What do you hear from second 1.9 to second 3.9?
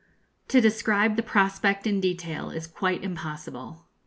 detail is quite impossible.